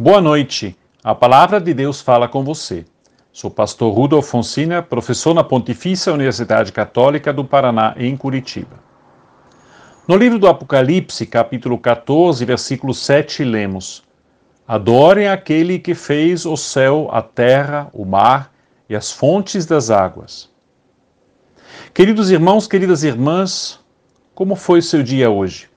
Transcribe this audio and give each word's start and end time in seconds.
Boa 0.00 0.20
noite. 0.20 0.76
A 1.02 1.12
palavra 1.12 1.60
de 1.60 1.74
Deus 1.74 2.00
fala 2.00 2.28
com 2.28 2.44
você. 2.44 2.84
Sou 3.32 3.50
pastor 3.50 3.92
Rudolf 3.92 4.30
Fonsina, 4.30 4.80
professor 4.80 5.34
na 5.34 5.42
Pontifícia 5.42 6.12
Universidade 6.12 6.70
Católica 6.70 7.32
do 7.32 7.44
Paraná, 7.44 7.96
em 7.98 8.16
Curitiba. 8.16 8.78
No 10.06 10.14
livro 10.14 10.38
do 10.38 10.46
Apocalipse, 10.46 11.26
capítulo 11.26 11.76
14, 11.76 12.44
versículo 12.44 12.94
7, 12.94 13.42
lemos: 13.42 14.04
Adorem 14.68 15.26
aquele 15.26 15.80
que 15.80 15.96
fez 15.96 16.46
o 16.46 16.56
céu, 16.56 17.08
a 17.10 17.20
terra, 17.20 17.90
o 17.92 18.04
mar 18.04 18.52
e 18.88 18.94
as 18.94 19.10
fontes 19.10 19.66
das 19.66 19.90
águas. 19.90 20.48
Queridos 21.92 22.30
irmãos, 22.30 22.68
queridas 22.68 23.02
irmãs, 23.02 23.80
como 24.32 24.54
foi 24.54 24.78
o 24.78 24.82
seu 24.82 25.02
dia 25.02 25.28
hoje? 25.28 25.68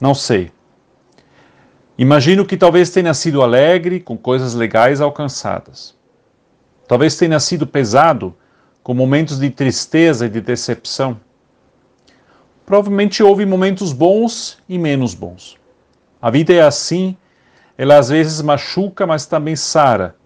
Não 0.00 0.14
sei. 0.14 0.50
Imagino 2.02 2.44
que 2.44 2.56
talvez 2.56 2.90
tenha 2.90 3.14
sido 3.14 3.42
alegre, 3.42 4.00
com 4.00 4.18
coisas 4.18 4.54
legais 4.54 5.00
alcançadas. 5.00 5.94
Talvez 6.88 7.16
tenha 7.16 7.38
sido 7.38 7.64
pesado, 7.64 8.34
com 8.82 8.92
momentos 8.92 9.38
de 9.38 9.48
tristeza 9.50 10.26
e 10.26 10.28
de 10.28 10.40
decepção. 10.40 11.20
Provavelmente 12.66 13.22
houve 13.22 13.46
momentos 13.46 13.92
bons 13.92 14.58
e 14.68 14.80
menos 14.80 15.14
bons. 15.14 15.56
A 16.20 16.28
vida 16.28 16.52
é 16.52 16.62
assim, 16.62 17.16
ela 17.78 17.98
às 17.98 18.08
vezes 18.08 18.42
machuca, 18.42 19.06
mas 19.06 19.24
também 19.24 19.54
sara. 19.54 20.16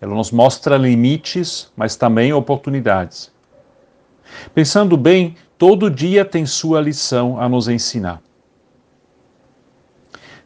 Ela 0.00 0.14
nos 0.14 0.30
mostra 0.30 0.76
limites, 0.76 1.68
mas 1.76 1.96
também 1.96 2.32
oportunidades. 2.32 3.32
Pensando 4.54 4.96
bem, 4.96 5.34
todo 5.58 5.90
dia 5.90 6.24
tem 6.24 6.46
sua 6.46 6.80
lição 6.80 7.40
a 7.40 7.48
nos 7.48 7.66
ensinar. 7.66 8.22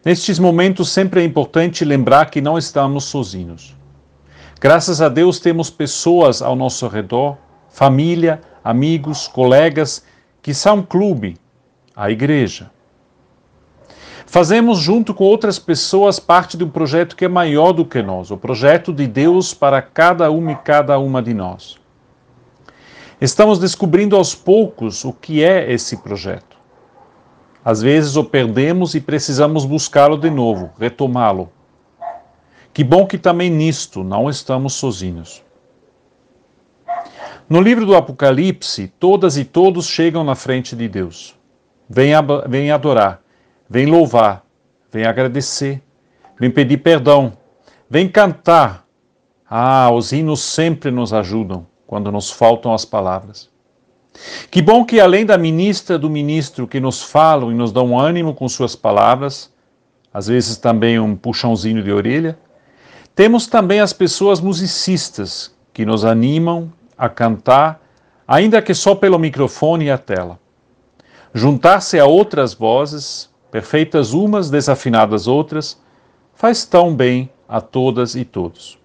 Nestes 0.05 0.39
momentos, 0.39 0.91
sempre 0.91 1.21
é 1.21 1.25
importante 1.25 1.85
lembrar 1.85 2.31
que 2.31 2.41
não 2.41 2.57
estamos 2.57 3.05
sozinhos. 3.05 3.77
Graças 4.61 5.01
a 5.01 5.09
Deus, 5.09 5.41
temos 5.41 5.71
pessoas 5.71 6.41
ao 6.41 6.55
nosso 6.55 6.87
redor, 6.89 7.37
família, 7.69 8.41
amigos, 8.63 9.29
colegas, 9.29 10.05
que 10.41 10.55
são 10.55 10.79
um 10.79 10.83
clube, 10.83 11.37
a 11.95 12.11
igreja. 12.11 12.71
Fazemos, 14.25 14.79
junto 14.79 15.15
com 15.15 15.25
outras 15.25 15.59
pessoas, 15.59 16.21
parte 16.21 16.57
de 16.57 16.63
um 16.63 16.69
projeto 16.69 17.17
que 17.17 17.25
é 17.25 17.29
maior 17.29 17.73
do 17.73 17.85
que 17.85 18.03
nós, 18.03 18.31
o 18.31 18.37
projeto 18.37 18.93
de 18.93 19.07
Deus 19.07 19.55
para 19.55 19.81
cada 19.83 20.31
uma 20.31 20.53
e 20.53 20.57
cada 20.57 20.99
uma 20.99 21.23
de 21.23 21.35
nós. 21.35 21.77
Estamos 23.21 23.59
descobrindo 23.59 24.15
aos 24.15 24.35
poucos 24.35 25.05
o 25.05 25.13
que 25.13 25.43
é 25.43 25.73
esse 25.73 25.97
projeto. 25.97 26.48
Às 27.69 27.83
vezes 27.83 28.17
o 28.17 28.25
perdemos 28.25 28.95
e 28.95 29.01
precisamos 29.01 29.67
buscá-lo 29.67 30.17
de 30.17 30.31
novo, 30.31 30.71
retomá-lo. 30.81 31.53
Que 32.73 32.83
bom 32.83 33.07
que 33.07 33.19
também 33.19 33.51
nisto 33.51 34.03
não 34.03 34.31
estamos 34.31 34.73
sozinhos. 34.73 35.45
No 37.47 37.61
livro 37.61 37.85
do 37.85 37.95
Apocalipse, 37.95 38.91
todas 38.99 39.37
e 39.37 39.45
todos 39.45 39.87
chegam 39.87 40.25
na 40.25 40.35
frente 40.35 40.75
de 40.75 40.89
Deus. 40.89 41.37
Vem, 41.87 42.13
vem 42.49 42.71
adorar, 42.71 43.21
vem 43.69 43.85
louvar, 43.85 44.43
vem 44.91 45.05
agradecer, 45.05 45.83
vem 46.41 46.51
pedir 46.51 46.79
perdão, 46.79 47.37
vem 47.91 48.09
cantar. 48.09 48.87
Ah, 49.47 49.91
os 49.93 50.11
hinos 50.11 50.41
sempre 50.41 50.91
nos 50.91 51.13
ajudam 51.13 51.67
quando 51.87 52.11
nos 52.11 52.31
faltam 52.31 52.73
as 52.73 52.87
palavras. 52.87 53.51
Que 54.51 54.63
bom 54.63 54.85
que, 54.85 55.01
além 55.01 55.25
da 55.25 55.39
ministra 55.39 55.99
do 55.99 56.11
ministro 56.11 56.67
que 56.67 56.81
nos 56.81 57.03
falam 57.03 57.51
e 57.53 57.55
nos 57.55 57.73
dão 57.73 57.99
ânimo 57.99 58.35
com 58.35 58.49
suas 58.49 58.75
palavras, 58.75 59.53
às 60.13 60.27
vezes 60.27 60.57
também 60.57 60.99
um 60.99 61.15
puxãozinho 61.15 61.83
de 61.83 61.93
orelha, 61.93 62.39
temos 63.15 63.47
também 63.47 63.81
as 63.81 63.93
pessoas 63.93 64.41
musicistas 64.41 65.55
que 65.73 65.85
nos 65.85 66.05
animam 66.05 66.73
a 66.97 67.09
cantar, 67.09 67.81
ainda 68.27 68.63
que 68.63 68.75
só 68.75 68.95
pelo 68.95 69.19
microfone 69.19 69.87
e 69.87 69.91
a 69.91 69.99
tela. 69.99 70.39
Juntar-se 71.33 71.99
a 71.99 72.07
outras 72.07 72.55
vozes, 72.55 73.31
perfeitas 73.51 74.13
umas, 74.13 74.51
desafinadas 74.51 75.27
outras, 75.27 75.81
faz 76.35 76.65
tão 76.65 76.95
bem 76.95 77.31
a 77.49 77.61
todas 77.61 78.15
e 78.15 78.25
todos. 78.25 78.79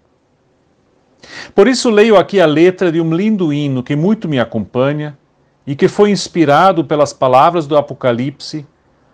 Por 1.56 1.68
isso 1.68 1.90
leio 1.90 2.18
aqui 2.18 2.42
a 2.42 2.46
letra 2.46 2.92
de 2.92 3.00
um 3.00 3.16
lindo 3.16 3.54
hino 3.54 3.82
que 3.82 3.96
muito 3.96 4.28
me 4.28 4.40
acompanha 4.40 5.18
e 5.66 5.76
que 5.76 5.88
foi 5.88 6.12
inspirado 6.12 6.84
pelas 6.84 7.14
palavras 7.14 7.66
do 7.66 7.78
Apocalipse, 7.78 8.66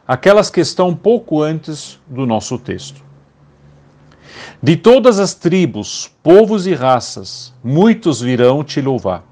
aquelas 0.08 0.50
que 0.50 0.60
estão 0.60 0.96
pouco 0.96 1.42
antes 1.42 2.00
do 2.08 2.26
nosso 2.26 2.58
texto. 2.58 3.04
De 4.62 4.76
todas 4.76 5.20
as 5.20 5.34
tribos, 5.34 6.12
povos 6.24 6.66
e 6.68 6.74
raças, 6.74 7.54
muitos 7.64 8.20
virão 8.20 8.64
te 8.64 8.82
louvar. 8.82 9.24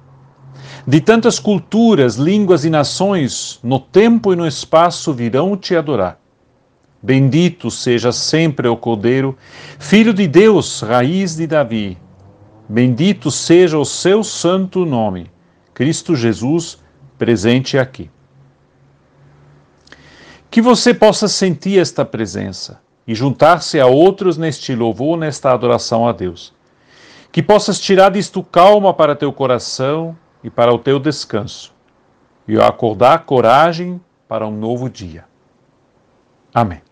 De 0.85 1.01
tantas 1.01 1.38
culturas, 1.38 2.16
línguas 2.16 2.63
e 2.63 2.69
nações, 2.69 3.59
no 3.61 3.79
tempo 3.79 4.31
e 4.31 4.35
no 4.35 4.47
espaço 4.47 5.11
virão 5.11 5.57
te 5.57 5.75
adorar. 5.75 6.19
Bendito 7.01 7.69
seja 7.69 8.11
sempre 8.11 8.67
o 8.67 8.77
Cordeiro, 8.77 9.38
Filho 9.77 10.13
de 10.13 10.27
Deus, 10.27 10.81
raiz 10.81 11.35
de 11.35 11.45
Davi. 11.45 11.97
Bendito 12.69 13.29
seja 13.29 13.77
o 13.77 13.85
seu 13.85 14.23
santo 14.23 14.85
nome, 14.85 15.29
Cristo 15.73 16.16
Jesus, 16.16 16.79
presente 17.17 17.78
aqui. 17.78 18.09
Que 20.50 20.61
você 20.61 20.94
possa 20.94 21.28
sentir 21.28 21.79
esta 21.79 22.05
presença 22.05 22.79
e 23.07 23.16
juntar-se 23.16 23.79
a 23.79 23.85
outros 23.88 24.38
neste 24.38 24.75
louvor, 24.75 25.17
nesta 25.17 25.51
adoração 25.51 26.07
a 26.07 26.11
Deus. 26.11 26.53
Que 27.31 27.44
possas 27.44 27.79
tirar 27.79 28.11
disto 28.11 28.44
calma 28.44 28.94
para 28.94 29.16
teu 29.16 29.31
coração 29.31 30.17
e 30.44 30.50
para 30.50 30.73
o 30.73 30.79
teu 30.79 31.00
descanso, 31.00 31.73
e 32.47 32.59
acordar 32.59 33.25
coragem 33.25 34.00
para 34.27 34.47
um 34.47 34.51
novo 34.51 34.89
dia. 34.89 35.25
Amém. 36.53 36.87